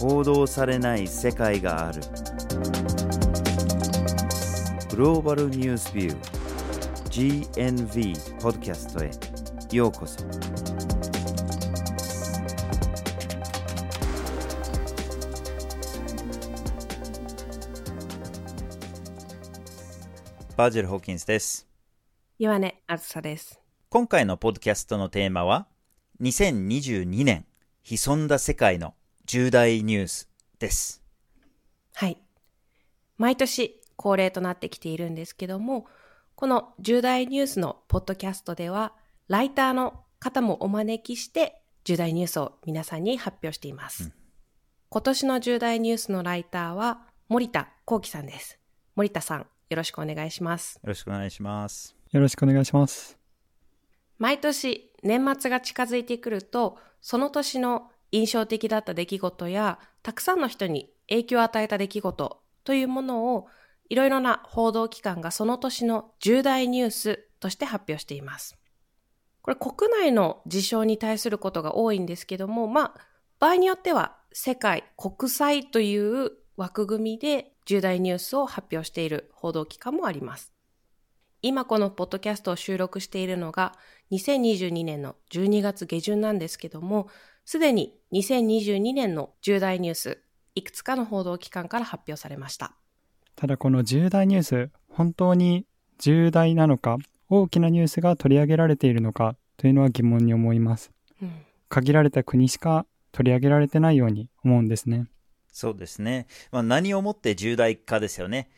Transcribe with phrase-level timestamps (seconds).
[0.00, 2.00] 報道されない世界がある。
[4.88, 9.10] グローバルニュースビュー GNV ポッドキャストへ。
[9.76, 10.24] ようこそ。
[20.56, 21.68] バージェル・ホーキンスです。
[22.38, 23.60] 岩根あずさです。
[23.90, 25.66] 今回のポッドキャストのテーマは
[26.22, 27.44] 2022年
[27.82, 28.94] 潜んだ世界の
[29.32, 31.04] 重大ニュースです。
[31.94, 32.18] はい。
[33.16, 35.86] 毎年恒例となってきているんですけども、
[36.34, 38.92] この重大ニュースのポッドキャストでは、
[39.28, 44.10] ライターの方もお招きして、重大ニュースを皆さんに発表しています。
[44.88, 48.58] 今年の重大ニュースのライターは、森田幸喜さんです。
[48.96, 50.80] 森田さん、よろしくお願いします。
[50.82, 51.94] よろしくお願いします。
[52.10, 53.16] よろしくお願いします。
[54.18, 63.46] 毎年年末が近づいてくるとその年の印象的だった出来事やたくさんの人に影響を与えた出来事というものを
[63.88, 68.56] いろいろな報道機関がその年の重大ニュースとして発表しています。
[69.42, 73.00] これ国内の事象に対することが多いんですけども、まあ
[73.38, 80.52] 場合によっては世界国際という枠組みで重大ニュースを発表している報道機関もあります。
[81.42, 83.74] 今このポッドキャストを収録しているのが
[84.12, 87.08] 2022年の12月下旬なんですけども、
[87.44, 90.18] すでに2022年の重大ニュース、
[90.54, 92.74] いくつかの報道機関から発表されました。
[93.36, 95.66] ただこの重大ニュース、本当に
[95.98, 100.90] 重大なのか、大きなニュースが取り上げられているのかというのは疑問に思います。
[101.22, 105.06] うん限られた国しか取り上げられてないように思うんですね。
[105.52, 106.26] そうですね。
[106.50, 108.50] まあ、何をもって重大かですよね。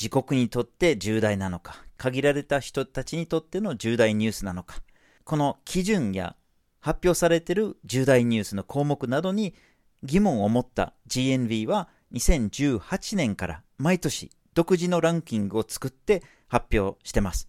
[0.00, 4.76] 自国にとって重大なのか、限られた人たちにとっての重大ニュースなのか、
[5.24, 6.36] この基準や
[6.78, 9.54] 発表されている重大ニュースの項目などに
[10.04, 17.48] 疑問を持った GNV は2018年から毎年独自のランキングを作って発表してます。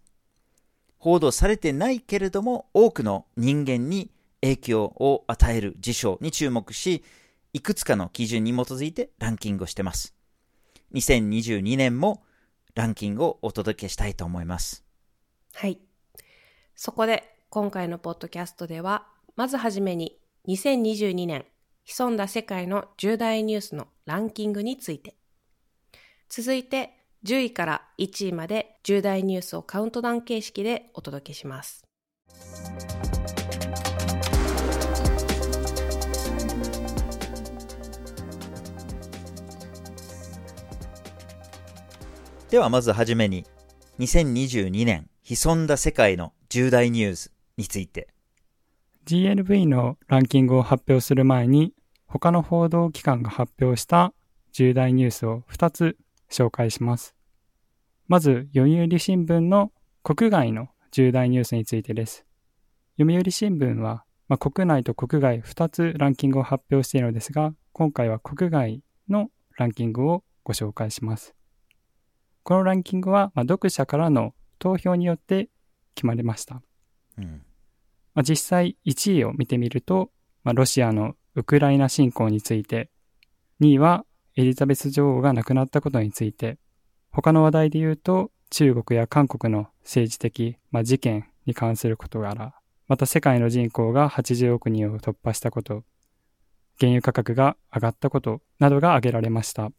[0.98, 4.12] 報道されてないけれども多くの人間に
[4.42, 7.04] 影響を与える事象に注目し、
[7.54, 10.16] いくつかの基準に基づいてランキングをしてます。
[10.94, 12.24] 2022年も
[12.76, 14.86] ランキングをお届けしたいと思います。
[15.54, 15.80] はい。
[16.76, 21.46] そこで今回のポッドキャストでは、まずはじめに2022年
[21.86, 25.16] 潜んだ世界の重大ニュースのランキングについて、
[26.30, 26.94] 続いて
[27.26, 31.86] 10位から1位まで重大ニュースをカウントダウン形式でお届けします。
[42.50, 43.46] ではまずはじめに、
[44.00, 48.08] 2022年潜んだ世界の重大ニュースについて。
[49.06, 51.74] GNV のランキングを発表する前に、
[52.08, 54.14] 他の報道機関が発表した
[54.52, 55.98] 重大ニュースを2つ
[56.32, 57.14] 紹介します。
[58.08, 59.72] まず、読売新聞の
[60.02, 62.26] 国外の重大ニュースについてです。
[62.98, 71.36] 読売新聞は、まあ、国内と国外2つランキングを発表しているのですが、今回は国外のランキングをご紹介します。
[72.50, 75.50] このランキングは、まあ、読者からの投票によって
[75.94, 76.64] 決まりました。
[77.20, 77.44] うん。
[78.16, 80.10] まあ、実際1位を見てみると、
[80.44, 82.90] まあ、ロシアのウクライナ侵攻について、
[83.62, 84.04] 2位は
[84.36, 86.58] エリザベス女王が亡くなったことについて、
[87.12, 92.56] 他の話題で言うと中国や韓国の政治的、まあ、事件に関する事柄、
[92.88, 95.84] また世界の人口が80億人を突破したこと、
[96.80, 99.70] 原油価格が上がったことなどが挙げられました。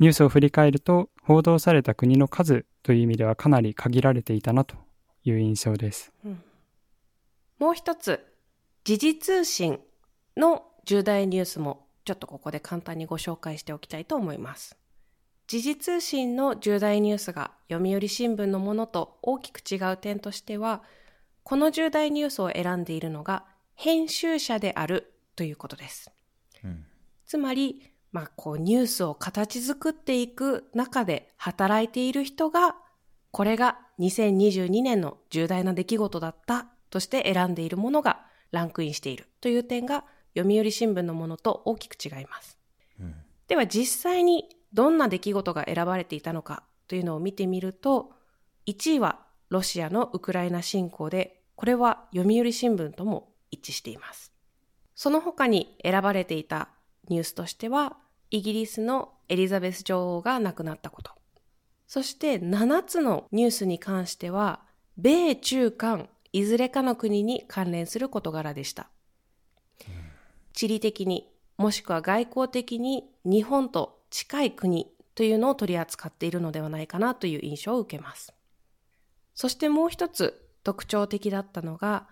[0.00, 4.76] ニュースを振り返ると、報道された国の数という意味ではかなり限られていたなと
[5.24, 6.12] いう印象です。
[7.58, 8.26] もう一つ、
[8.84, 9.78] 時事通信
[10.36, 14.76] の重大ニュースもちょっとここで簡単にご紹介しておきたいと思います。
[15.46, 20.82] 時事通信の重大ニュースが読売新聞のものと大きく違う点としては、
[21.44, 23.44] この重大ニュースを選んでいるのが
[23.74, 26.10] 編集者であるということです。
[26.64, 26.84] うん。
[27.26, 32.76] つまり、まあ、こうニュースを形作っていく中で働いている人が、
[33.30, 38.20] これが2022年の重大な出来事だったとして選んでいるものが
[38.50, 40.04] ランクインしているという点が
[40.36, 42.58] 読売新聞のものと大きく違います。
[43.00, 43.14] うん。
[43.48, 48.12] では実際にどんな出来事が選ばれていたのかというのを見てみると、
[48.66, 54.32] 1位はロシアのウクライナ侵攻で、これは読売新聞とも一致しています。
[54.94, 56.68] その他に選ばれていた
[57.08, 57.96] ニュースとしては、
[58.30, 61.12] イギリスのエリザベス女王が亡くなったこと。
[61.86, 64.60] そして7つのニュースに関しては、
[64.96, 68.88] 米中韓いずれかの国に関連する事柄でした。
[70.54, 78.34] 地理的にもしくは外交的に日本と近い国というのを取り扱っているのではないかなという印象を受けます。
[79.34, 82.08] そしてもう一つ特徴的だったのが、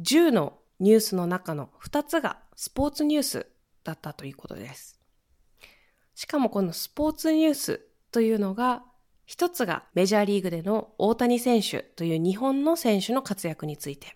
[0.00, 3.46] 10のニュースの中の2つがスポーツニュース
[3.84, 4.98] だったということです。
[6.14, 7.80] しかもこのスポーツニュース
[8.10, 8.84] というのが、
[9.24, 14.14] 一つがメジャーリーグでの大谷選手という日本の選手の活躍について。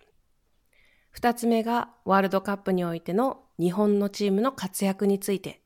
[1.09, 5.61] 二つ目がワールドカップにおいての日本のチームの活躍について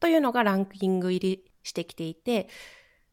[0.00, 2.48] というのがランキング入りしてきていて、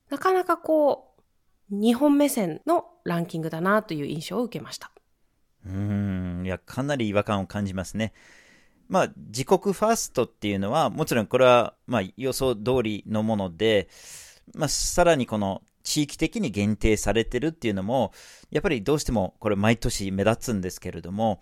[0.10, 1.22] なかなかこう、
[1.70, 4.92] 日本目線のランキングだなという印象を受けました。
[5.66, 8.14] うん、いや、かなり違和感を感じますね。
[8.88, 13.90] まあ、自国ファーストっていうのは、もちろんこれは、まあ、予想通りのもので、
[14.54, 18.12] まあ、さらにこの地域的に限定されてるっていうのも、
[18.52, 21.42] やっぱりどうしてもこれ毎年目立つんですけれども、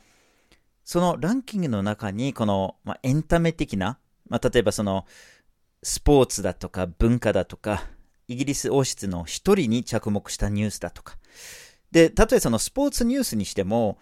[0.83, 5.05] そのランキングの中に、この、まあ、エンタメ的な、まあ、例えばその、
[5.81, 7.83] スポーツだとか文化だとか、
[8.27, 11.17] イギリス王室の一人に着目したニュースだとか。
[11.91, 13.97] で、例えばそのスポーツニュースにしても、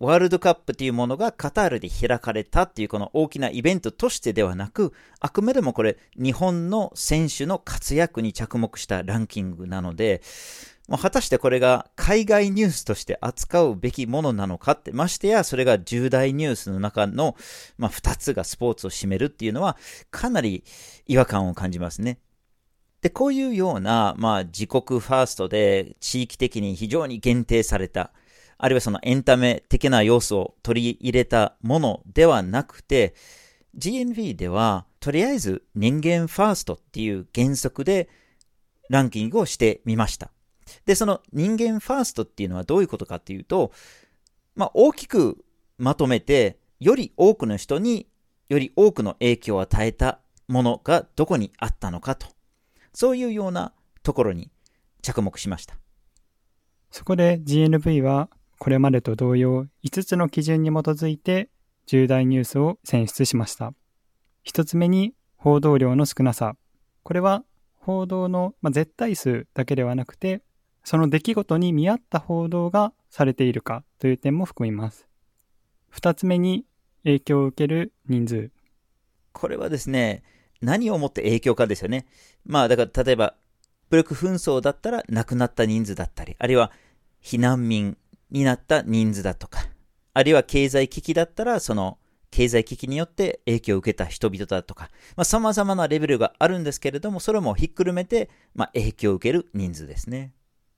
[0.00, 10.22] ワールドカップというものがカタールで開かれたっていうこの大きなイベントとしてではなく、あくまでもこれ日本の選手の活躍に着目したランキングなので、
[10.88, 17.36] もう果たしてこれが海外ニュースとして扱うべきものなのかって、ましてやそれが重大ニュースの中の、
[17.76, 19.76] まあ、2つがスポーツを占めるっていうのは
[20.10, 20.64] かなり
[21.06, 22.18] 違和感を感じますね。
[23.02, 28.12] で、こういうような、まあ、自国ファーストで地域的に非常に限定された、
[28.62, 33.14] あるいはそのエンタメ的な要素を取り入れたものではなくて、
[33.78, 38.10] GNV では、とりあえず人間ファーストっていう原則で
[38.90, 40.30] ランキングをしてみました。
[40.84, 43.72] で、その人間ファーストっていうのはどういうことかっていうと、
[44.54, 45.42] まあ、大きく
[45.78, 48.08] まとめて、より多くの人に
[48.50, 52.26] より多くの影響を与えたものがどこにあったのかと。
[52.92, 53.72] そういうような
[54.02, 54.50] ところに
[55.00, 55.76] 着目しました。
[56.90, 58.28] そこで GNV は
[58.60, 61.48] これまでと同様5つの基準に基づいて
[61.86, 63.72] 重大ニュースを選出しました。
[64.46, 66.56] 1つ目に報道量の少なさ。
[67.02, 67.42] これは
[67.78, 70.42] 報道の、ま絶対数だけではなくて、
[70.84, 75.08] その出来事に見合った報道がされているかという点も含みます。
[75.94, 76.66] 2つ目に
[77.04, 78.50] 影響を受ける人数。
[79.32, 80.22] これはですね、
[80.60, 82.04] 何をもって影響かですよね。
[82.44, 83.36] まあだから例えば、
[83.88, 86.70] 武力紛争だったら亡くなった人数だったり、あるいは
[87.22, 87.96] 避難民
[88.30, 89.60] になった人数だとか、
[90.12, 91.98] あるいは経済危機だったら、その
[92.30, 100.32] 経済危機によって影響を受けた人々だとか、まあ、様々なレベルがあるんですけれども、それもひっくるめて、まあ、影響を受ける人数ですね。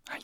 [0.06, 0.22] はい。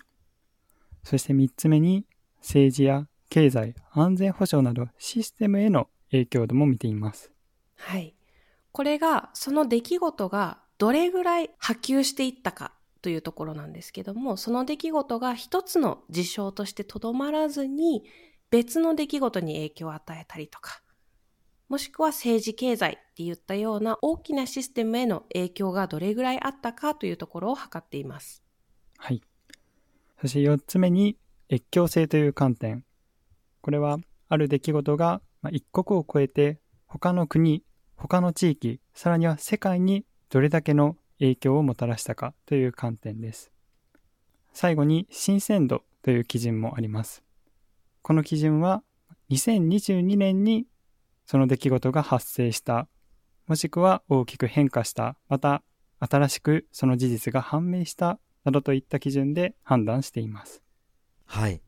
[1.05, 2.07] そして3つ目に、
[2.41, 7.31] 政治や経済、安全保障などシステムへの影響度も見ています。
[7.77, 8.15] はい。
[8.73, 18.05] これが、その出来事がどれぐらい波及していったかというところなんですけども、その出来事が一つの事象としてとどまらずに、
[18.51, 20.83] 別の出来事に影響を与えたりとか、
[21.69, 28.43] もしくは政治経済っていったような大きなシステムへの影響がどれぐらいあったかというところを測っています。
[28.97, 29.23] はい。
[30.21, 31.17] そして4つ目に、
[31.51, 32.85] 越境性という観点。
[33.61, 33.99] これは、
[34.31, 37.65] ある出来事が一国を超えて他の国、
[37.97, 43.51] 他の地域、さらには世界にどれだけの影響をもたらしたかという観点です。
[44.53, 47.23] 最後に新鮮度という基準もあります。
[48.03, 48.83] この基準は
[49.31, 50.67] 2022年に
[51.27, 52.89] その出来事が発生した、
[53.47, 55.63] もしくは大きく変化した、また
[56.01, 60.63] 新しくその事実が判明したなどといった基準で判断しています。
[61.27, 61.61] はい。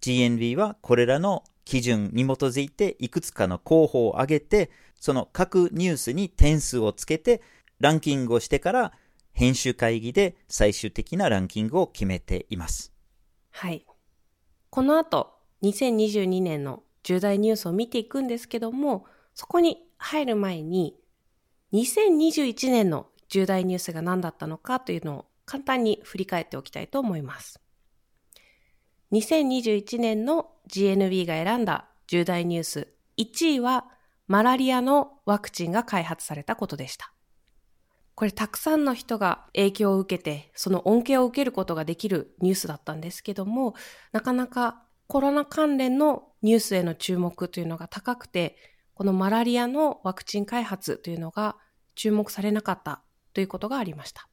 [0.00, 4.70] GNB はこれらの基準に基づいていくつかの候補を挙げて、
[5.00, 7.42] その各ニュースに点数をつけて
[7.78, 8.92] ランキングをしてから
[9.32, 12.92] 編集会議で最終的なランキングを決めています。
[13.50, 13.86] はい。
[14.70, 20.96] この後、2022年の重大ニュースを見ていくんですけども、そこに入る前に、
[21.72, 27.60] 2021年の重大ニュースが何だったのかというのを簡単に振り返っておきたいと思います。
[29.12, 33.86] 2021年の GNB が選んだ重大ニュース1位は
[34.26, 37.12] マラリアのワクチンが開発されたことでした。
[38.16, 43.74] これたくさんの人が影響を受けて、その恩恵を受けることができるニュースだったんですけども、
[44.10, 48.56] なかなかコロナ関連のニュースへの注目というのが高くて、
[48.94, 51.58] このマラリアのワクチン開発というのが
[51.94, 53.02] 注目されなかった
[53.34, 54.26] ということがありました。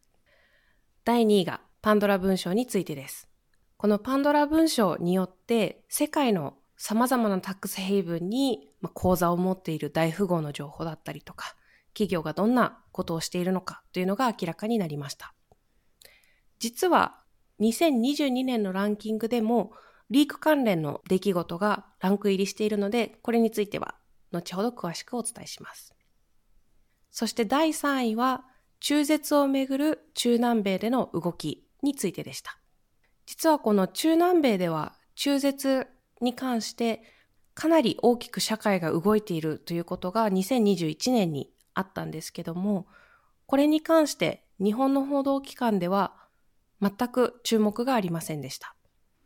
[1.03, 3.27] 第2位がパンドラ文章についてです。
[3.75, 11.57] このパンドラ文章によって世界の様々なタックスヘイブンに口座を持っている大富豪の情報だったりとか、
[11.93, 15.33] 企業がどんなことをしているのかというのが明らかになりました。
[16.59, 17.19] 実は
[17.59, 19.71] 2022年のランキングでも
[20.09, 23.95] リーク関連の出来事がランク入りしているので、これについては
[24.31, 25.93] 後ほど詳しくお伝えします。
[27.11, 28.43] そして第3位は
[28.79, 32.59] 中絶をめぐる中南米での動きについてでした。
[33.25, 35.87] 実はこの中南米では中絶
[36.21, 37.03] に関して
[37.53, 42.87] かなり大きく社会が動いているということが2021年にあったんですけども、
[43.45, 46.13] これに関して日本の報道機関では
[46.81, 48.75] 全く注目がありませんでした。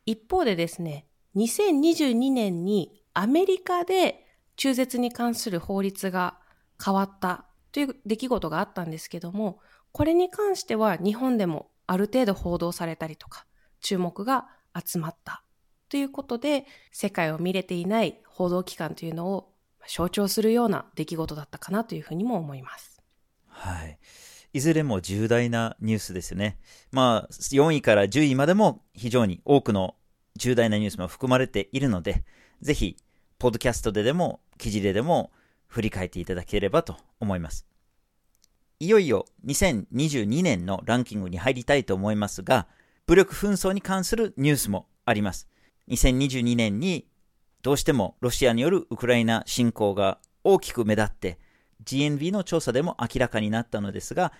[0.06, 4.25] 一方でですね、2022年にアメリカで
[4.56, 6.39] 中絶に関する法律が
[6.84, 9.60] 変わったという出来事があったんですけども、
[9.92, 13.46] これに関しては日本でもある程度報道されたりとか、
[13.82, 15.44] 注目が集まった
[15.89, 19.54] ということで、世界を見れていない報道機関というのを
[19.88, 23.01] 象徴するような出来事だったかなというふうにも思います。
[23.48, 23.98] はい。
[24.53, 26.58] いずれも重大なニュースですね。
[26.91, 29.96] まあ、4位から10位までも非常に多くの
[30.36, 32.24] 重大なニュースも含まれているので、
[32.62, 32.98] ぜひ、
[33.39, 35.32] ポッドキャストででも、記事ででも
[35.67, 37.67] 振り返っていただければと思います。
[38.79, 42.67] いよいよ2022年のランキングに入りたいと思いますが、
[43.06, 45.48] 武力紛争に関するニュースもあります。
[45.89, 47.08] 2022年に
[47.62, 51.40] どうしてもロシアによるウクライナ侵攻が大きく目立って
[51.84, 54.34] GNV の調査でも明らかになったのですが、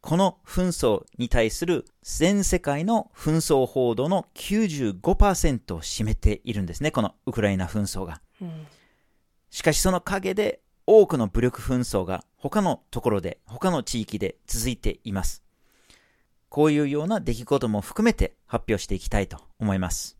[0.00, 8.20] この紛争に対する全世界の紛争報道の95%を占めているんですね、このウクライナ紛争が。
[8.42, 8.66] うん、
[9.48, 15.42] しかしその陰で多くの武力紛争が他のところで、他の地域で続いています。
[16.50, 20.18] こういうような出来事も含めて発表していきたいと思います。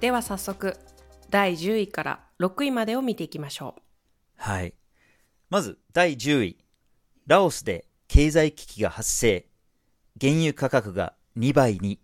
[0.00, 0.78] では早速、
[1.28, 3.82] 第10位から6位までを見ていきましょう。
[4.36, 4.72] はい。
[5.50, 6.58] まず、第10位。
[7.26, 9.46] ラオスで経済危機が発生。
[10.18, 12.00] 原油価格が2倍に。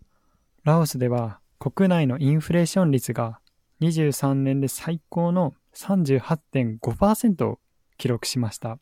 [0.63, 3.39] ラオスでは国内のインフレーション率が
[3.81, 7.59] 23年で最高の38.5%を
[7.97, 8.77] 記録しました。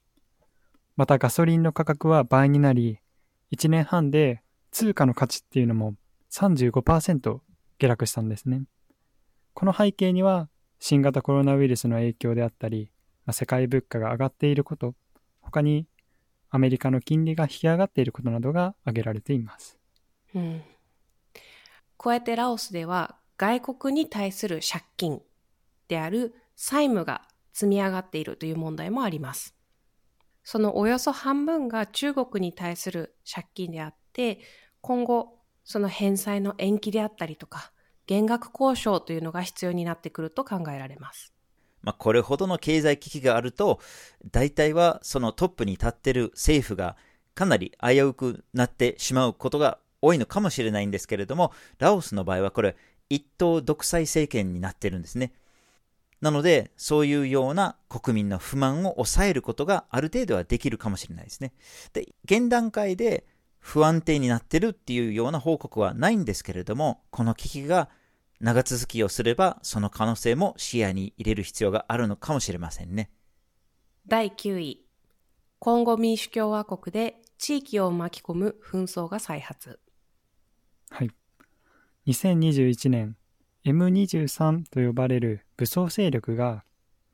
[0.98, 3.00] またガソリンの価格は倍になり、
[3.54, 4.42] 1年半で
[4.72, 5.96] 通貨の価値っていうのも
[6.32, 7.40] 35%
[7.78, 8.64] 下落したんですね。
[9.56, 12.92] この背景には新型コロナウイルスの影響であったり、
[13.26, 14.96] まあ、世界物価が上がっていること、
[15.40, 15.88] 他に
[16.50, 19.78] アメリカの金利が引き上がっていることなどが挙げられています。
[20.36, 20.62] うん、
[21.98, 25.22] 加えてラオスでは外国に対する借金
[25.88, 27.22] である債務が
[27.54, 29.56] 積み上がっているという問題もあります。
[30.44, 34.42] そのおよそ半分が中国に対する借金であって、
[34.82, 37.72] 今後その返済の延期であったりとか、
[38.08, 41.34] 減額交渉というのが必要になってくると考えられます。
[41.82, 43.80] まあ、これほどの経済危機があると、
[44.32, 46.98] 大体はそのトップに立ってる政府が
[47.36, 52.76] かなり危うくなってしまうことが多いのかもしれないんですけれども、ラオスの場合はこれ、
[53.10, 55.34] 一党独裁政権になってるんですね。
[56.22, 61.54] なので、そういうような国民の不満を抑えることがある程度はできるかもしれないですね。
[61.94, 63.26] で、現段階で
[63.66, 67.90] 不安定になってるっていうような報告はないんですけれども、この危機が
[68.40, 73.10] 長続きをすれば、その可能性も視野に入れる必要があるのかもしれませんね。
[74.08, 74.86] 第9位、
[75.58, 79.80] コンゴ民主共和国で地域を巻き込む紛争が再発。
[80.92, 81.10] はい。
[82.06, 83.18] 2021年、
[83.66, 86.64] M23 と呼ばれる武装勢力が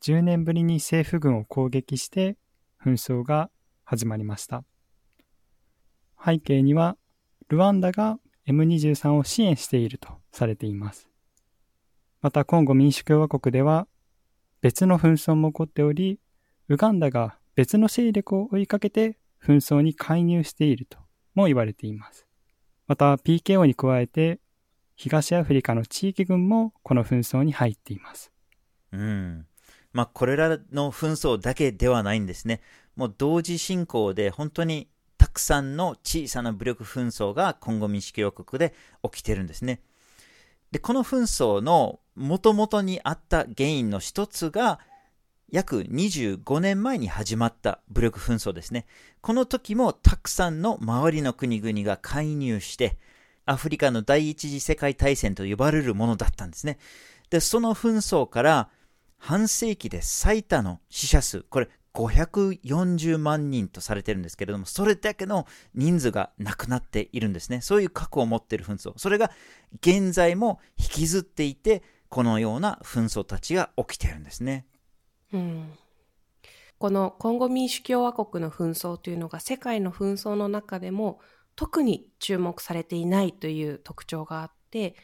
[0.01, 2.35] 10年ぶりに政府軍を攻撃して
[2.83, 3.49] 紛争が
[3.85, 4.65] 始まりました。
[6.23, 6.97] 背景には、
[7.49, 11.09] ルワンダが M23 を支援しているとされています。
[12.21, 13.87] また、コンゴ民主共和国では、
[14.61, 16.19] 別の紛争も起こっており、
[16.67, 20.99] ウガンダが別の勢力を追いかけて紛争に介入していると
[21.33, 22.27] も言われています。
[22.87, 24.39] また、PKO に加えて、
[24.95, 28.31] 東アフリカの地域軍もこの紛争に入っています。
[28.91, 29.47] うん。
[29.93, 32.61] まあ、これらの紛争だけではないんですね。
[32.95, 34.89] もう同時進行で本当に
[35.31, 38.73] くさんの小さな武力紛争が今後民主共和国で
[39.03, 39.81] 起きてるんですね。
[40.71, 44.79] で、この紛争の元々にあった原因の一つが、
[45.51, 48.85] 約25年前に始まった武力紛争ですね。
[49.19, 52.97] この時もたくさんの周りの国々が介入して、
[53.45, 56.77] アフリカの第一次世界大戦と呼ばれるものだったんですね。
[57.29, 58.69] で、その紛争から
[59.17, 67.61] 半世紀で最多の死者数、これ540万人とされてるんですけれども、それだけの人数がなくなっているんですね。
[67.61, 68.93] そういう核を持っている紛争。
[68.97, 69.31] それが
[69.81, 74.65] 現在も引きずっていて、このような紛争たちが起きているんですね。
[75.33, 75.71] うん、
[76.77, 81.19] このコンゴ民主共和国の紛争というのが世界の紛争の中でも
[81.55, 84.95] 特に注目されていないという特徴があって、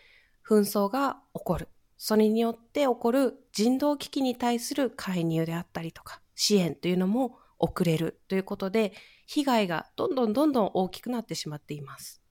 [0.48, 1.68] 紛争が起こる。
[1.98, 8.94] それによって起こる人道危機に対する介入であったりとか、支援というのも遅れるということで、
[9.26, 12.22] 被害がどんどんどんどん大きくなってしまっています。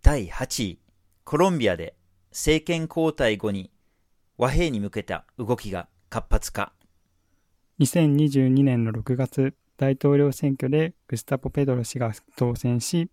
[0.00, 0.80] 第8位、
[1.24, 1.96] コロンビアで
[2.30, 3.70] 政権交代後に
[4.38, 6.72] 和平に向けた動きが活発化。
[7.80, 13.10] 2022年の6月、大統領選挙でグスタポ・ペドロ氏が当選し、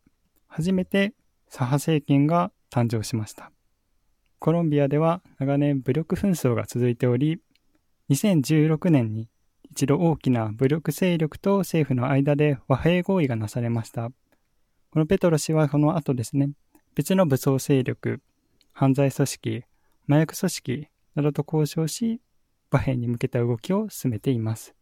[0.48, 1.16] 初めて
[1.50, 3.52] 左派政権が誕生しました。
[4.38, 7.42] コロンビアでは長年武力紛争が続いており、
[8.12, 9.28] 2016年に
[9.78, 14.10] 一度大きな武力勢力と政府の間で和平合意がなされました。
[14.90, 16.50] このペトロ氏はこの後ですね、
[16.96, 18.20] 別の武装勢力、
[18.74, 19.66] 犯罪組織、
[20.10, 22.20] 麻薬組織などと交渉し、
[22.72, 24.74] 和平に向けた動きを進めています。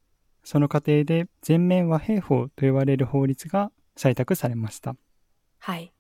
[0.46, 4.96] その過程で全面和平法と呼ばれる法律が採択されました。
[5.60, 5.92] はい。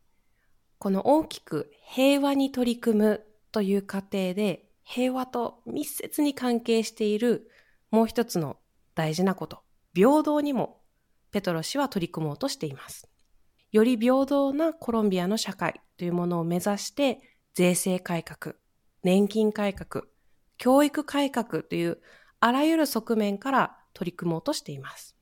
[0.78, 7.52] この大きく平和に取り組むという過程で平和と密接に関係している
[7.92, 8.56] もう一つの
[8.96, 9.60] 大事なこと、
[9.94, 10.82] 平等にも
[11.32, 13.08] ペトロ氏は取り組もうとしています。
[13.72, 17.20] より平等なコロンビアの社会というものを目指して
[17.54, 18.56] 税制改革、
[19.04, 20.06] 年金改革、
[20.58, 22.00] 教育改革という
[22.40, 25.16] あらゆる側面から取り組もうとしています。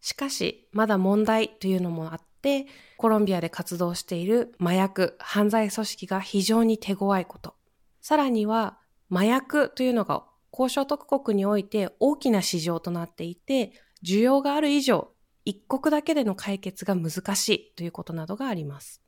[0.00, 7.54] しかし、まだ問題というのもあって、コロンビアで活動している麻薬、犯罪組織が非常に手強いこと。
[8.00, 8.78] さらには、
[9.12, 13.72] 麻薬というのが高所得国において大きな市場となっていて、
[14.06, 15.08] 需要がある以上、
[15.46, 19.02] 一国だけでの解決が難しいということなどがあります。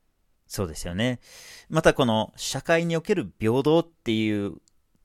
[0.47, 1.21] そうですよね。
[1.69, 4.55] またこの社会における平等っていう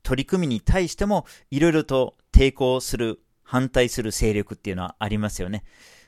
[0.01, 5.65] 取り組みに対しても、いろいろと抵抗する、反対する勢力っていうのはありますよね。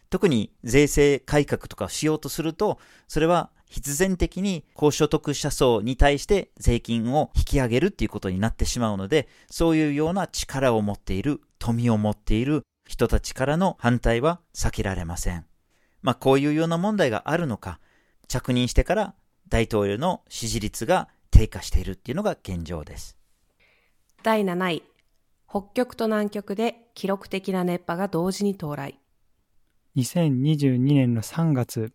[0.10, 2.80] 特に税制改革とかしようとすると、
[3.10, 15.46] それは必然的に高所得者層に対して税金を引き上げるっていうことになってしまうので、そういうような力を持っている、富を持っている人たちからの反対は避けられません。
[16.02, 17.80] まあこういうような問題があるのか、
[18.28, 19.16] 着任してから
[19.48, 23.18] 大統領の支持率が低下しているっていうのが現状です。
[24.22, 24.84] 第7位、
[25.50, 29.00] 北極と南極で記録的な熱波が同時に到来。
[29.96, 31.94] 2022年の3月、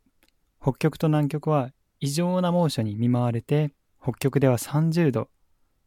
[0.60, 5.28] 北極と南極は異常な猛暑に見舞われて、北極では30度、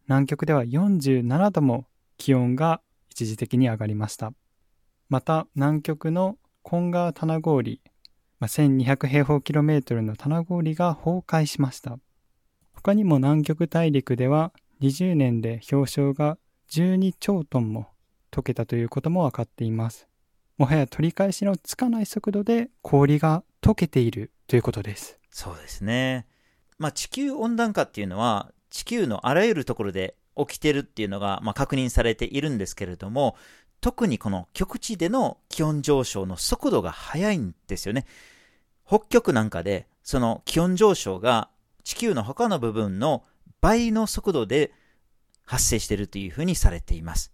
[0.07, 1.85] 南極では47度も
[2.17, 4.33] 気温が一時的に上がりました。
[5.07, 7.81] また、南極のコンガー棚氷、
[8.39, 11.97] まあ、1200平方キロメートルの棚氷が崩壊しました。
[12.73, 16.37] 他にも南極大陸では20年で氷床が
[16.69, 17.87] 12兆トンも
[18.31, 20.07] 溶けたということも分かっています。
[20.57, 25.19] もはや取り返しのつかない速度で氷が溶けているということです。
[25.29, 26.25] そうですね。
[26.79, 33.35] まあ、地球温暖化っていうのは、地球のあらゆるところで起きてるっていうのが、まあ、確認されているんですけれども、
[33.79, 38.05] 特にこの極地での気温上昇の速度が速いんですよね。
[38.87, 41.49] 北極なんかで、その気温上昇が
[41.83, 43.23] 地球の他の部分の
[43.61, 44.73] 倍の速度で
[45.45, 47.31] 発生しているというふうにされています。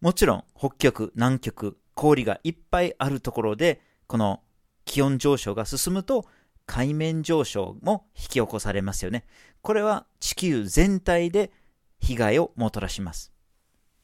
[0.00, 4.40] もちろん、北極、南極、氷がいっぱいあるところで、この
[4.90, 6.26] 気温上昇が進むと
[6.66, 9.24] 海面上昇も引き起こされますよね。
[9.62, 11.52] これは地球全体で
[12.00, 13.32] 被害をもたらします。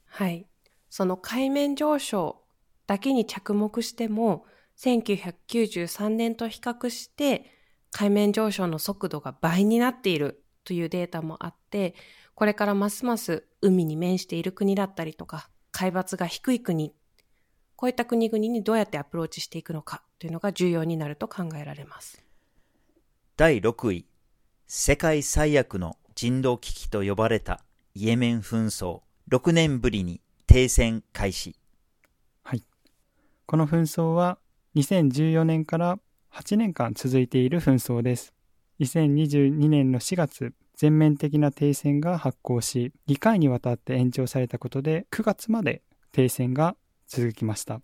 [0.05, 0.47] はい。
[0.89, 2.41] その海面上昇
[2.87, 4.45] だけに着目しても、
[4.77, 7.51] 1993年と比較して
[7.91, 11.95] 海面上昇の速度が倍になっているというデータもあって、
[12.33, 16.93] これからますます海に面している国だったりとか、海抜が低い国
[17.77, 22.25] こういった国々にどうやってアプローチしていくのかというのが重要になると考えられます。
[23.37, 24.07] 第6位、
[24.65, 27.63] 世界最悪の人道危機と呼ばれた
[27.93, 31.55] イエメン紛争、6年ぶりに停戦開始。
[32.41, 32.63] はい。
[33.45, 34.39] この紛争は
[34.75, 35.99] 2014年から
[36.33, 38.33] 8年間続いている紛争です。
[38.79, 46.75] 2022年の4月、全面的な停戦が発行し、2回にわたって延長されたことで9月まで停戦が
[47.07, 47.81] 続きました。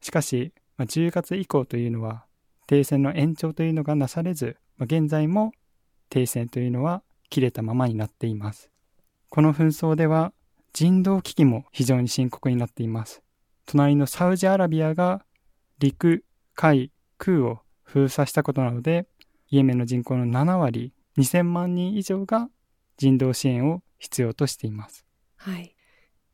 [0.00, 2.24] しかし、まあ、10月以降というのは
[2.66, 5.52] 停戦の延長というのがなされず、まあ、現在も
[6.08, 8.70] 停戦というのは切れたままになっています。
[9.30, 10.32] この紛争では
[10.72, 13.22] 人道危機も非常に深刻になっています。
[13.66, 15.24] 隣のサウジアラビアが
[15.78, 19.06] 陸、海、空を封鎖したことなので、
[19.50, 22.48] イエメンの人口の7割、2000万人以上が
[22.96, 25.04] 人道支援を必要としています。
[25.36, 25.74] はい。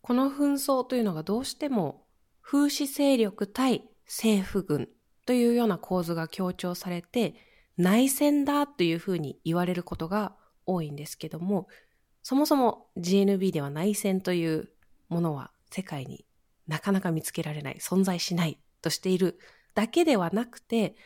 [0.01, 2.05] この紛争というのがどうしても
[2.51, 4.89] 風刺勢力対政府軍
[5.27, 7.35] というような構図が強調されて
[7.77, 10.35] 内戦だというふうに言われることが
[10.65, 11.69] 多いんですけども
[12.23, 14.71] そもそも GNB では内戦という
[15.11, 16.25] ものは世界に
[16.67, 19.39] なかなか見つけられない存在しないとしている
[19.75, 20.97] だけではなくて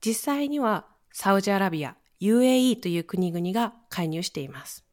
[0.00, 4.86] 実際にはサウジアラビア UAE という国々が介入しています。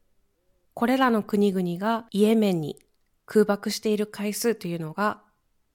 [0.74, 2.78] これらの国々がイエメンに
[3.24, 5.23] 空爆している回数というのが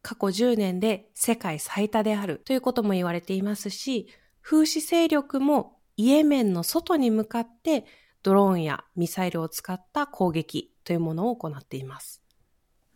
[0.01, 4.07] 過去10年で世界最多であるということも言われていますし、
[4.41, 7.85] 風刺勢力もイエメンの外に向かって
[8.23, 12.23] ドローンやミサイルを使った攻撃というものを行っています。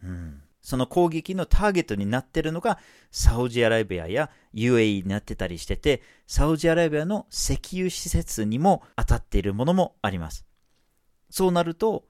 [0.03, 2.79] うんその攻撃のターゲットになっているのが
[3.11, 10.45] サウジアラビアや UAE になってたりしてて、サウジアラビアの石油施設にも当たっているものもあります。
[11.29, 12.05] そうなると、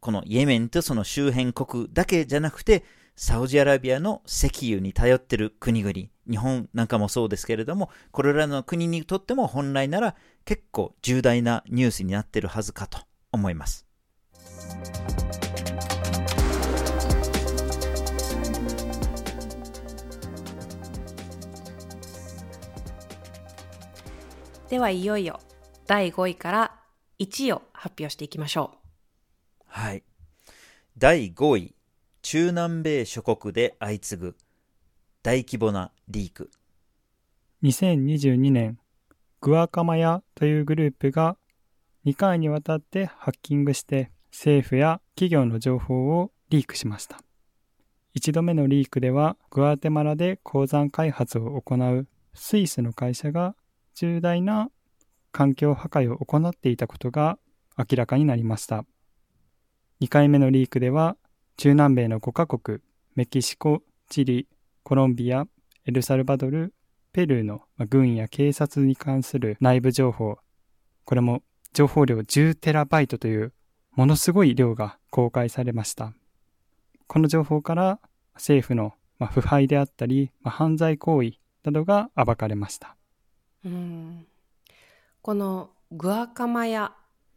[0.00, 2.84] このイエメンとその周辺国だけじゃなくて、
[3.16, 5.94] サウジアラビアの石油に頼っている国々、
[6.28, 12.98] 日本なんかもそうですけれども、これらの国にとっても本来なら結構重大なニュースになっているはずかと
[13.30, 13.86] 思います。
[24.68, 25.38] ではいよいよ
[25.86, 26.74] 第5位から
[27.20, 28.72] 1位を発表していきましょ
[29.66, 30.02] はい。
[30.98, 31.74] 第5位、
[32.26, 34.36] 中南米諸国で相次ぐ
[35.22, 36.50] 大規模なリーク。
[37.62, 38.78] 2022年、
[39.42, 41.36] グアカマヤというグループが
[42.06, 47.20] 2回にわたってハッキングして政府や企業の情報をリークしました。
[48.16, 53.54] 1度目のリークではグアテマラで鉱山開発を行うスイスの会社が
[53.94, 54.70] 重大な
[55.30, 57.36] 環境破壊を行っていたことが
[57.76, 58.86] 明らかになりました。
[60.00, 61.18] 2回目のリークでは
[61.56, 62.80] 中南米の5カ国、
[63.14, 64.48] メキシコ、チリ、
[64.82, 65.46] コロンビア、
[65.86, 66.74] エルサルバドル、
[67.12, 70.38] ペルーの軍や警察に関する内部情報、
[71.04, 73.52] これも情報量10テラバイトという
[73.92, 76.12] ものすごい量が公開されました。
[77.06, 78.00] この情報から
[78.34, 78.94] 政府の
[79.30, 82.96] 腐敗であったり、犯罪行為などが暴かれました。
[83.64, 84.26] うん
[85.22, 86.92] このグアカマヤ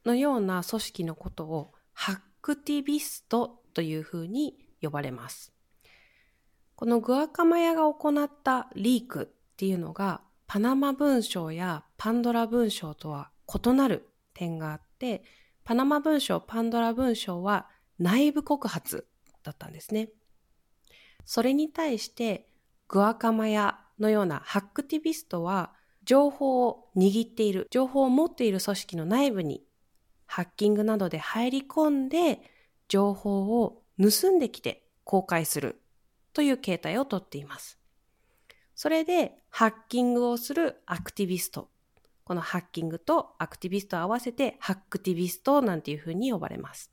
[0.05, 5.53] のような組織のことをハックティビストというふうに呼ばれます。
[6.75, 13.29] このグアカマヤが行ったリークっていうのがパナマ文書やパンドラ文書とは
[13.63, 15.21] 異なる点があって、
[15.63, 17.67] パナマ文書、パンドラ文書は
[17.99, 19.05] 内部告発
[19.43, 20.09] だったんですね。
[21.23, 22.47] それに対して
[22.87, 25.71] グアカマヤのようなハックティビストは
[26.03, 29.63] 情報を握っている、情報を持っている組織の内部に
[30.25, 32.56] ハッキングなどで入り込んで
[32.87, 35.81] 情報を盗んできて公開する
[36.33, 37.79] という形態をとっています。
[38.75, 41.69] それでハッキングをするアクティビスト。
[42.23, 46.91] このハッキングとアクティビストを合わせてハックティビストなんていうふうに呼ばれます。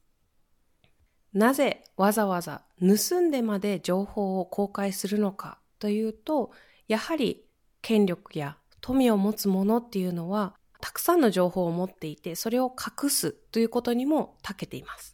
[1.32, 6.52] なぜわざわざ盗んでまで情報を公開するのかというと、
[6.86, 7.44] やはり
[7.82, 15.13] 権力や富を持つ者っていうのはたくさんの情報を持っていて、それを隠すということにも長けています。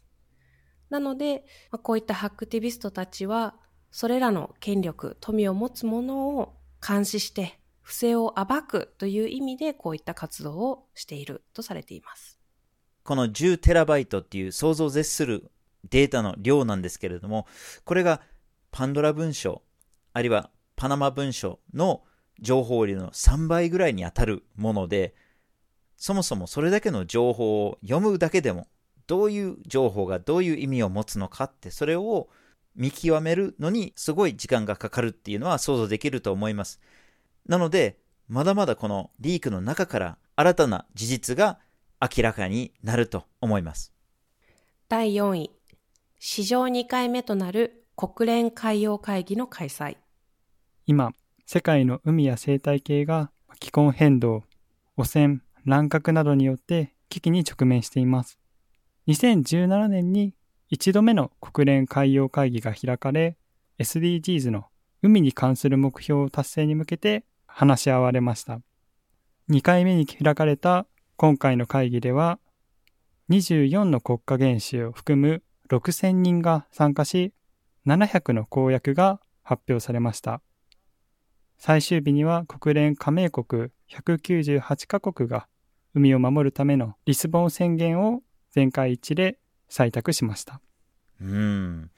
[0.91, 3.55] なので、まあこういったハクティビストたちは、
[3.89, 6.53] それらの権力、富を持つ者を
[6.85, 12.39] 監視して、不正を暴くという意味で、こういった活動をしているとされています。
[13.03, 15.51] この10テラバイトっていう想像を絶する
[15.89, 17.47] データの量なんですけれども、
[17.83, 18.21] これが
[18.69, 19.63] パンドラ文書、
[20.13, 22.03] あるいはパナマ文書の
[22.39, 25.15] 情報量の3倍ぐらいに当たるもので、
[25.97, 28.67] そもそもそれだけの情報を読むだけでも、
[29.07, 32.29] どういう情報がどういう意味を持つのかって、それを
[32.75, 36.79] 見極めるのにすごい時間がかかるっていうのは想像できると思います。
[37.47, 41.59] なので、まだまだこのリークの中から新たな事実が
[42.01, 43.93] 明らかになると思います。
[44.87, 45.51] 第4位、
[46.19, 49.97] 史上2回目となる国連海洋会議の開催。
[50.85, 51.11] 今、
[51.45, 54.43] 世界の海や生態系が気候変動、
[54.97, 58.39] 汚染、乱獲などによって危機に直面しています。
[59.07, 60.33] 2017年に
[60.69, 63.37] 一度目の国連海洋会議が開かれ、
[63.79, 64.65] SDGs の
[65.01, 68.61] 海に関する目標達成に向けて話し合われました。
[69.49, 70.85] 2回目に開かれた
[71.17, 72.39] 今回の会議では、
[73.29, 77.33] 24の国家元首を含む6000人が参加し、
[77.87, 80.41] 700の公約が発表されました。
[81.57, 85.47] 最終日には国連加盟国198カ国が
[85.93, 89.37] 海を守るためのリスボン宣言を全会一致で
[89.69, 90.61] 採択しました。
[91.21, 91.91] うん。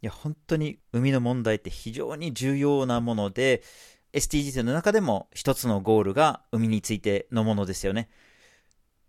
[0.00, 3.62] いや、本当に海の問題って非常に重要なもので、
[4.12, 8.08] SDGs の中でも一つのゴールが海についてのものですよね。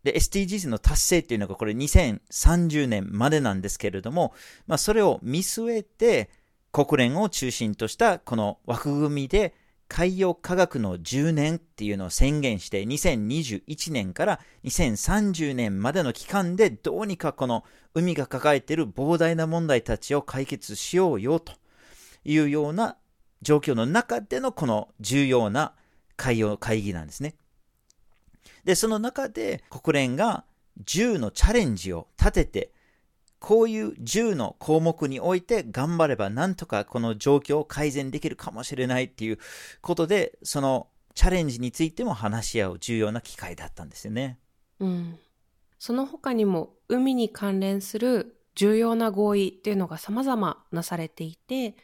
[0.04, 4.34] で、SDGs の達成っていうのがこれ2030年までなんですけれども、
[4.66, 6.30] まあそれを見据えて
[6.72, 9.54] 国連を中心としたこの枠組みで
[9.90, 21.54] 海洋科学の10年っていうのを宣言して2021年から2030年までの期間でどうにかこの海が抱えている膨大な問題たちを解決しようよと
[22.24, 22.98] いうような
[23.42, 25.74] 状況の中でのこの重要な
[26.16, 27.36] 海洋会議なんですね。
[28.64, 30.44] で、その中で国連が
[30.86, 32.72] 10のチャレンジを立てて、
[33.40, 39.40] こういう10の項目において頑張ればなんとかこの状況を改善できるかもしれないっていう
[39.82, 44.38] ことで、そのチャレンジについても話し合う重要な機会だったんですよね。
[44.80, 45.20] うん。
[45.78, 51.76] その他にも海に関連する重要な合意っていうのが様々なされていて、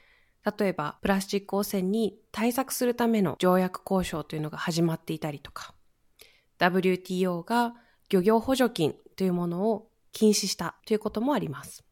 [0.59, 5.73] 例えばプラスチック汚染に対策するための条約交渉というのが始まっていたりとか、
[6.59, 7.75] WTO が
[8.09, 11.83] 漁業補助金というものを禁止したということもあります。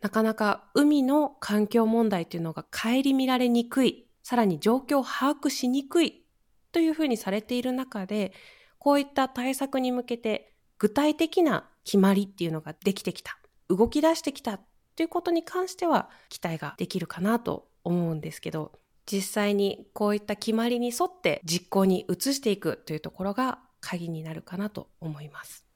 [0.00, 6.24] なかなか海の環境問題というのが顧みられにくい、さらに状況を把握しにくい
[6.72, 8.32] というふうにされている中で、
[8.78, 14.58] こういった対策に向けて具体的な決まりっていうのができてきた、動き出してきた
[14.96, 18.72] ということに関しては期待ができるかなと思うんですけど、
[19.04, 25.69] 実際にこういった決まりに沿って実行に移していくというところが鍵になるかなと思います。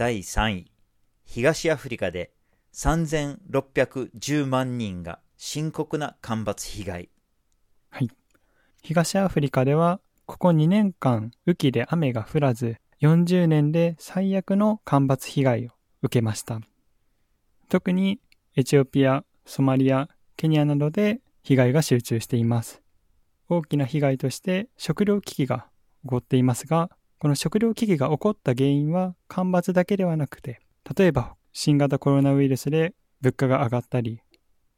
[0.00, 0.72] 第3位、
[1.26, 2.32] 東アフリカで
[2.72, 7.10] 3610万人が深刻な干ばつ被害。
[7.90, 8.08] はい。
[8.82, 16.62] 東アフリカでは、ここ2年間、雨季で雨が降らず、40年で最悪の干ばつ被害を受けました。
[17.68, 18.20] 特に
[18.56, 20.08] エチオピア、ソマリア、
[20.38, 22.80] ケニアなどで被害が集中しています。
[23.50, 25.66] 大きな被害として食糧危機が
[26.04, 26.88] 起こっていますが、
[27.20, 30.58] この食糧危機が起こった原因は干ばつだけではなくて、
[30.96, 34.22] 例えば新型コロナウイルスで物価が上がったり、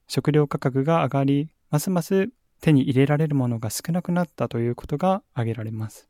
[0.09, 6.09] 食料価格が上がり、ますます手に入れられるものが少なくなったということが挙げられます。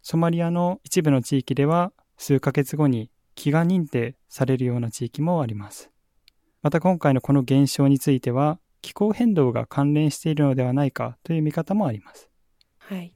[0.00, 5.90] ソマリアの一部の地域では数ヶ月後に飢餓認定されるような地域もあります。
[6.62, 12.30] また今回のこの現象については、気候変動が関連しているのではないかという見方もあります。
[12.78, 13.14] はい。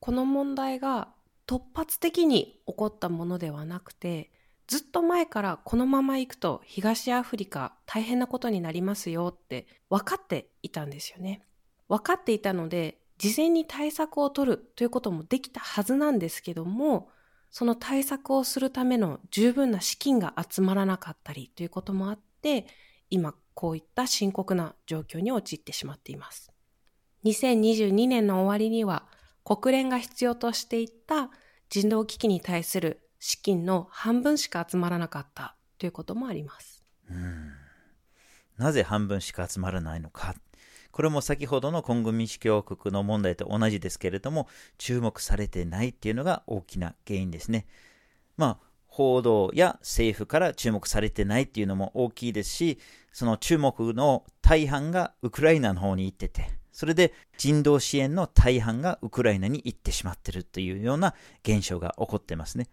[0.00, 1.08] この問題が
[1.50, 4.30] 突発的に起こったものではなくて、
[4.68, 11.42] ずっと前からこのまま行くと東アフリカ大変なことになりますよって分かっていたんですよね。
[11.88, 17.08] 分かっていたので、事前に対策を取るということもできたはずなんですけども、
[17.50, 22.68] その対策をするための十分な資金が集まらなかったりということもあって、
[23.10, 26.52] 今こういった深刻な状況に陥ってしまっています。
[27.24, 29.08] 2022年の終わりには
[29.44, 31.30] 国連が必要としていた
[31.68, 36.84] 人道危機に対する資金の半分しか集まらなかったということもあります。
[38.56, 40.34] なぜ半分しか集まらないのか。
[40.92, 47.66] これも先ほどのコンゴ民主共和国の問題と同じですけれども、注目されてないっていうのが大きな原因ですね。
[48.36, 52.78] まあ、報道や政府から注目されてないっていうのも大きいですし、
[53.12, 62.68] その注目の大半がウクライナの方に行ってて、それで人道支援の大半がウクライナに行ってしまってるというような現象が起こってますね。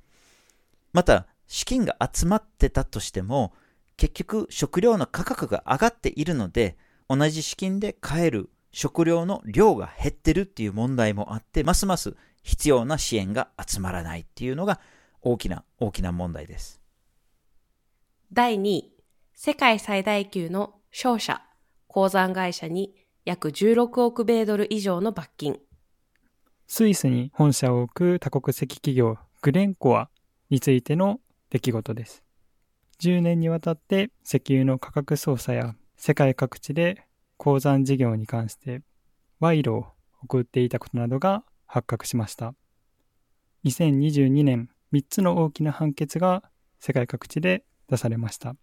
[0.93, 3.53] また、資金が集まってたとしても、
[3.95, 6.77] 結局食料の価格が上がっているので、
[7.09, 14.79] 同じ資金で買える食料の量が減ってるっていう問題もあって、ますます必要な支援が集まらないっていうのが
[15.21, 16.81] 大きな大きな問題です。
[18.31, 18.93] 第2位、
[19.33, 21.41] 世界最大級の商社、
[21.87, 22.93] 鉱山会社に
[23.27, 25.59] 約16億米ドル以上の罰金。
[26.65, 30.09] スイスに本社を置く多国籍企業グレンコア
[30.49, 32.23] についての出来事です。
[33.01, 38.81] 10年にわたって石油の価格操作や世界各地で鉱山事業に関して
[39.41, 39.87] 賄賂を
[40.23, 42.53] 送っていたことなどが発覚しました。
[43.65, 46.43] 2022年3つの大きな判決が
[46.79, 48.55] 世界各地で出されました。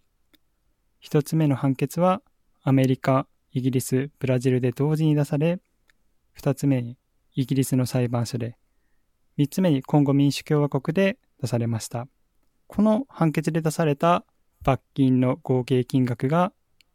[1.03, 2.23] 1つ目の判決は
[2.63, 5.61] アメリカ、イギリス、ブラジルで同時に出され、
[6.37, 6.99] 2つ目に
[7.37, 8.57] イギリスの裁判所で、
[9.39, 12.09] 3つ目にコンゴ民主共和国で出されました。
[12.67, 14.25] この判決で出された
[14.65, 16.53] 罰金の合計金額が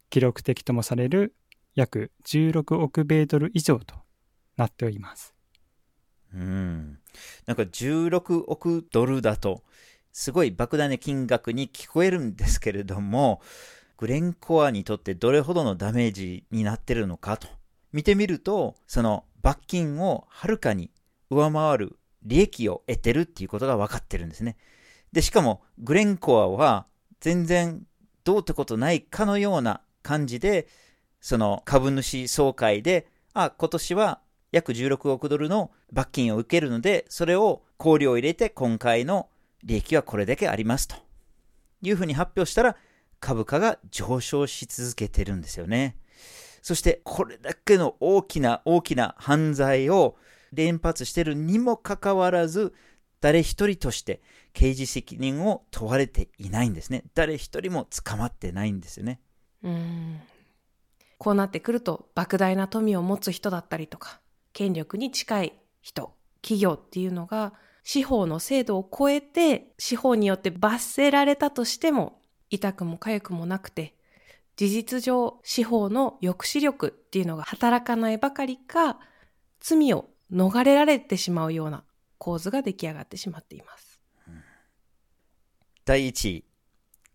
[0.09, 1.33] 記録的ともされる
[1.75, 3.95] 約16億米ドル以上と
[4.57, 5.33] なっております。
[6.33, 6.99] うん。
[7.45, 9.63] なんか16億ドルだと、
[10.11, 13.41] すごい莫大な金額に聞こえるんですけれども、
[13.99, 17.49] グレンコアにとってどれほどのダメージになってるのかと。
[17.91, 20.89] 見てみると、その罰金をはるかに
[21.29, 24.55] 上回る利益を得てるっていうことが分かってるんですね。
[25.11, 26.85] で、しかも、グレンコアは
[27.19, 27.81] 全然
[28.23, 30.69] どうってことないかのような感じで、
[31.19, 34.21] その株主総会で、あ、今年は
[34.53, 39.27] 約16億ドルの罰金を受けるので、それを考慮を入れて今回の
[39.61, 40.95] 利益はこれだけありますと
[41.81, 42.77] いうふうに発表したら、
[43.19, 45.97] 株価が上昇し続けてるんですよね。
[46.61, 50.17] そして、これだけの大きな大きな犯罪を
[50.51, 52.73] 連発してるにもかかわらず、
[53.21, 54.21] 誰一人として
[54.53, 57.03] 刑事責任を問われていないんですね。
[57.13, 59.19] 誰一人も捕まってないんですよね。
[59.63, 60.19] うん。
[61.17, 64.21] こうなってくると、莫大な富を持つ人だったりとか、
[64.53, 67.53] 権力に近い人、企業っていうのが、
[67.83, 72.18] 司法の制度を超えて、司法によって罰せられたとしても、
[72.49, 73.95] 痛くも痒くもなくて、
[74.55, 78.99] 事実上、司法の抑止力っていうのが働かないばかりか、
[79.59, 81.83] 罪を逃れられてしまうような
[82.17, 84.01] 構図が出来上がってしまっています。
[85.85, 86.45] 第1位、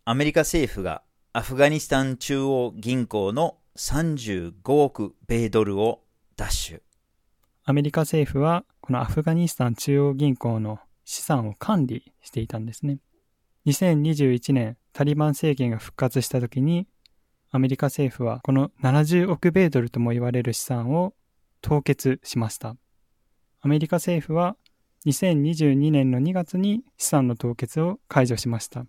[0.05, 6.03] アメリカ政府がアフガニスタン中央銀行の35億米ドルを
[6.37, 6.83] 奪取。
[7.65, 12.99] アメリカ政府はこのアフガニスタン中央銀行の資産を管理していたんですね。
[13.67, 16.87] 2021年タリバン政権が復活した時に
[17.51, 21.15] アメリカ政府はこの70億米ドルとも言われる資産を
[21.61, 22.77] 凍結しました。
[23.61, 24.57] アメリカ政府は
[25.07, 28.87] 2022年の2月に資産の凍結を解除しました。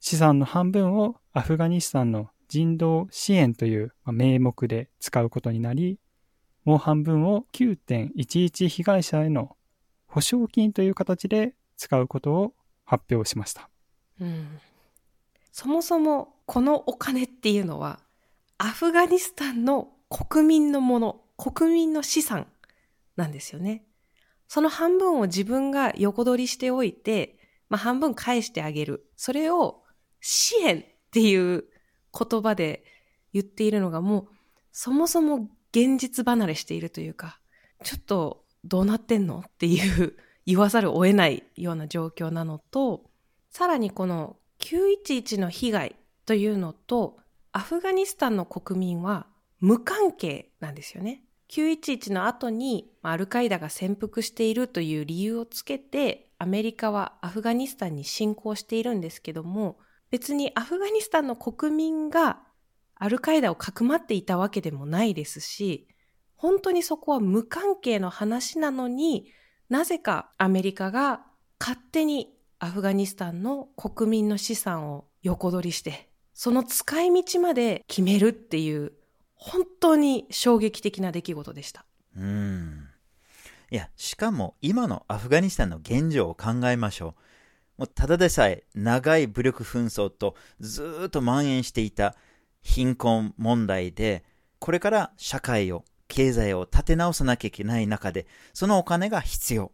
[0.00, 5.98] 資産の半分をアフガニスタンの人道支援という名目で使うことになり、
[6.64, 9.56] もう半分を9.11被害者への
[10.06, 13.68] 保証金という形で使うことを発表しました。
[14.20, 14.60] うん、
[15.56, 18.00] そもそもこのお金っていうのは
[18.58, 22.48] アフガニスタンの国民のもの、国民の資産
[23.14, 23.84] なんですよね。
[24.48, 27.38] その半分を自分が横取りしておいて、
[27.68, 29.08] まあ、半分返してあげる。
[29.16, 29.84] それを
[30.20, 31.64] 支援っていう
[32.18, 32.82] 言葉で
[33.32, 34.28] 言っているのがもう
[34.72, 37.38] そもそも現実離れしているというか、
[37.84, 43.04] ちょっとどうなってんのっていう言わざるを得ないような状況なのと、
[43.50, 47.18] さらにこの911の被害というのと、
[47.52, 49.26] アフガニスタンの国民は
[49.60, 51.22] 無関係なんですよね。
[51.50, 59.78] 911の後にアルカイダが潜伏しているという理由をつけて、アメリカはアフガニスタンに侵攻しているんですけども、
[60.10, 62.40] 別にアフガニスタンの国民が
[62.94, 65.88] アルカイダをかくまっていたわけでもないですし、
[66.36, 69.30] 本当にそこは無関係の話なのに
[69.68, 71.20] なぜかアメリカが
[71.60, 78.92] 勝手にアフガニスタンの国民の資産を横取りして、その使い道まで決めるっていう、
[79.34, 81.84] 本当に衝撃的な出来事でした。
[82.16, 82.88] うん。
[83.70, 87.14] いや、しかも今のアフガニスタンの現状を考えましょ
[87.78, 87.80] う。
[87.80, 92.14] もうただでさえ長い武力紛争とずっと蔓延していた
[92.62, 94.24] 貧困問題で、
[94.58, 99.72] これから社会を、経済を立て直さなきゃいけない中で、そのお金が必要。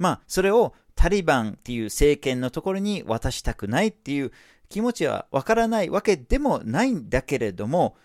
[0.00, 4.32] まあ、それをタリバンっていう政権のところに渡したくないっていう
[4.70, 7.96] 気持ちはわからないわけでもないんだけれども、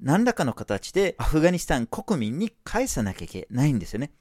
[0.00, 4.12] 何らかの形でアフガニスタン国民に返さなきゃいけないんですよね。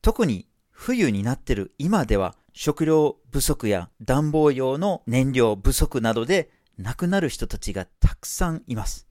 [0.00, 9.08] 特に冬になってる今では食料不足や暖房用の燃料不足などで亡くなる人たちがたくさんいます。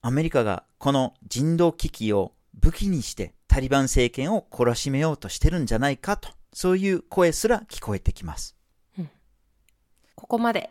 [0.00, 8.56] アメリカがこの人道危機を武器にしてタリバン政権を懲らしめようとしてるんじゃないかと、そういう声すら聞こえてきます。
[10.14, 10.70] ここまで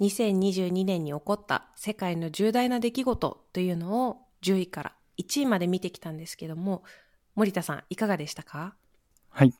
[0.00, 6.82] 2022年に起こった世界の重大な出来事というのを10位から1位まで見てきたんですけども、
[7.34, 8.74] 森田さんいかがでしたか？
[9.28, 9.52] はい。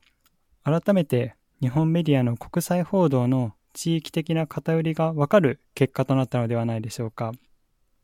[0.63, 7.31] 改めて日本メディアの国際報道の地域的な偏りがわかる結果となったのではないでしょうか。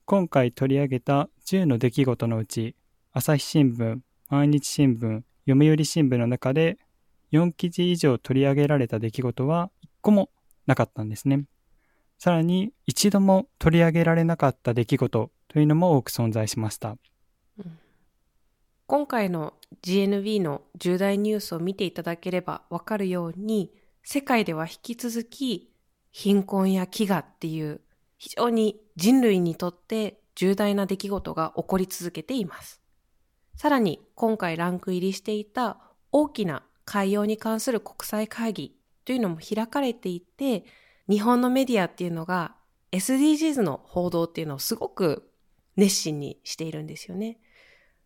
[0.05, 2.75] 今回取り上げた10の出来事のうち、
[3.15, 3.99] 朝日新聞、
[4.29, 6.79] 毎日新聞、読売新聞の中で
[7.31, 10.31] 4記事以上取り上げられた出来事は1個も
[10.65, 11.45] なかったんですね。
[12.17, 16.97] さらに一度も取り上げられなかった出来事というのも多く存在しました。
[18.87, 19.53] 今回の
[19.83, 25.71] GNB の重大ニュースを見ていただければわかるように、世界では引き続き
[26.09, 27.81] 貧困や飢餓っていう
[28.17, 32.82] 非常に人類にとって重大な出来事が起こり続けています。
[33.55, 35.77] さらに今回ランク入りしていた
[36.11, 38.75] 大きな海洋に関する国際会議
[39.05, 40.65] というのも開かれていて、
[41.09, 42.55] 日本のメディアっていうのが
[42.91, 45.29] SDGs の報道っていうのをすごく
[45.75, 47.39] 熱心にしているんですよね。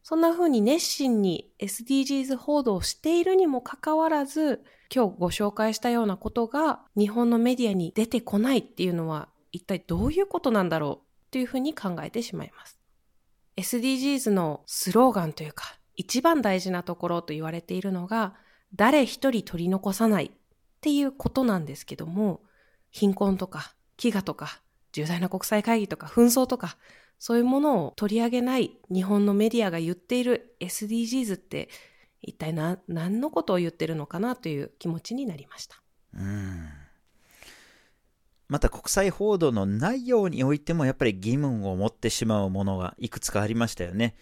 [0.04, 12.77] そんな風に熱心に SDGs 報道をしているにもかかわらず、今日ご紹介したようなことが日本のメディアに出てこないっていうのは一体どういうことなんだろうというふうに考えてしまいます。
[13.58, 18.36] SDGs のスローガンというか一番大事なところと言われているのが
[18.76, 20.32] 誰一人取り残さないっ
[20.82, 22.42] ていうことなんですけども
[22.92, 26.78] 貧困とか飢餓とか重大な国際会議とか紛争とか
[27.20, 31.70] そういうものを取り上げない日本のメディアが言っている SDGs って
[32.22, 35.82] 一体何のことを言ってるのかなという気持ちになりました。
[36.14, 36.70] うん
[38.48, 44.16] また国際報道の内容においてもやっぱり義務を持ってしまうものがいくつかありましたよね。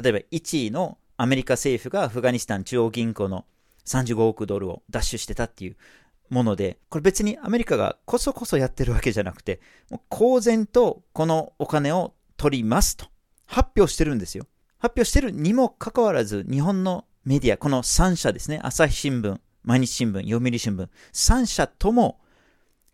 [0.00, 3.44] 例えば1位のアメリカ政府がアフガニスタン中央銀行の
[3.86, 5.76] 35億ドルを奪取してたっていう
[6.30, 9.60] もので、これ別にアメリカがこそこそやってるわけじゃなくて、
[10.08, 13.06] 公然とこのお金を取りますと
[13.46, 14.46] 発表してるんですよ。
[14.78, 22.20] 発表してるにもかかわらず、日本のメディア、この3社ですね、朝日新聞、毎日新聞、読売新聞、3社とも、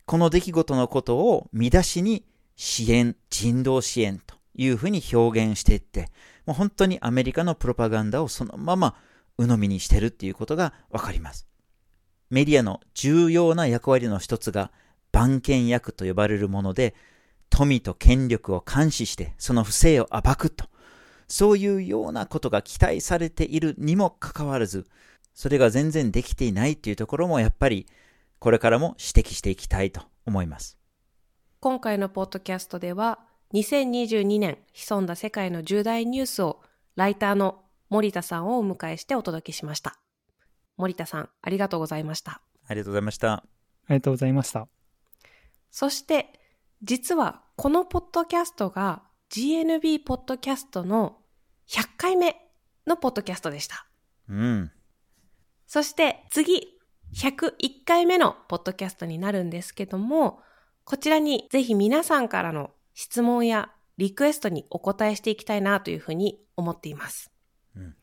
[0.06, 2.24] この出来事のことを見出しに
[2.56, 6.08] 支援、人道支援というふうに表現していって、
[6.46, 8.96] もう本当にアメリカのプロパガンダをそのまま
[9.38, 11.46] 鵜呑みにしてるっていうことがわかります。
[12.30, 14.70] メディアの重要な役割の一つが
[15.12, 16.94] 番犬役と呼ばれるもので、
[17.50, 20.66] 富と権力を監視してその不正を暴くと、
[21.28, 24.86] そういうようなことが期待されているにもかかわらず、
[25.32, 27.86] それが全然できていないというところもやっぱり
[28.44, 30.76] これからも指摘していきたいと思います。
[31.60, 33.20] 今回のポッドキャストでは
[33.54, 36.60] 2022年潜んだ世界の重大ニュースを
[36.94, 39.98] ライターの森田さんをお迎えしてお届けしました。
[40.76, 42.42] 森田さん、ありがとうございました。
[42.66, 43.32] ありがとうございました。
[43.32, 43.44] あ
[43.88, 44.68] りがとうございました。
[45.70, 46.38] そして、
[46.82, 51.16] 実はこのポッドキャストが GNB ポッドキャストの
[51.70, 52.36] 100回目
[52.86, 53.86] のポッドキャストでした。
[54.28, 54.70] うん。
[55.66, 56.73] そして次、
[57.14, 60.40] 101回目のポッドキャストになるんですけども、
[60.84, 67.30] こちらにぜひ皆さんからの質問やリクエストにお答えしていきたいなというふうに思っています。
[67.76, 67.94] うん、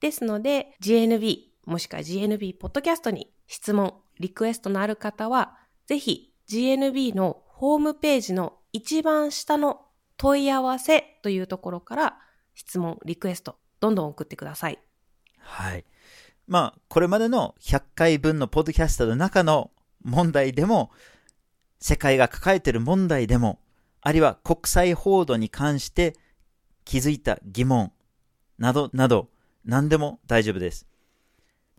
[0.00, 9.82] ですので、GNB もしくは GNB ポッドキャストに質問、リクエストのある方は、ぜひ GNB のホームページの一番下の
[10.16, 12.18] 問い合わせというところから
[12.54, 14.78] 質問、リクエスト、どんどん送ってください。
[15.38, 15.84] はい。
[16.46, 19.70] まあ、これまでの100回分のポッドキャストの中の
[20.04, 20.90] 問題でも、
[21.80, 23.60] 世界が抱えている問題でも、
[24.00, 26.14] あるいは国際報道に関して
[26.84, 27.92] 気づいた疑問
[28.58, 29.28] などなど、
[29.64, 30.86] 何でも大丈夫です。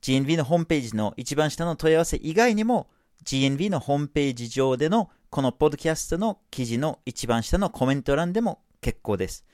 [0.02, 2.90] GNV のホームページの一番下の問い合わせ以外にも、
[3.24, 9.46] GNV のホームページ上でのこのポッドキャストの記事の一番下のコメント欄でも結構です。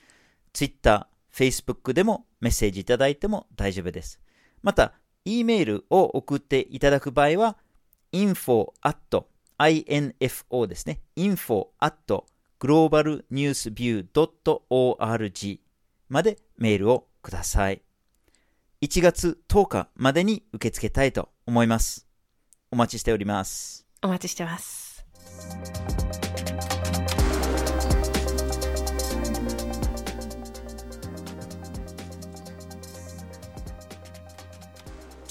[0.51, 4.19] Twitter、Facebook でもメッセージいただいても大丈夫です。
[4.61, 4.93] また、
[5.25, 7.57] E メールを送っていただく場合は、
[8.11, 9.25] info at
[9.57, 11.01] info ですね。
[11.15, 12.23] info at
[12.59, 15.59] globalnewsview.org
[16.09, 17.81] までメールをください。
[18.81, 22.07] 1月10日までに受け付けたいと思います。
[22.71, 23.85] お待ちしております。
[24.01, 25.05] お待ちしてます。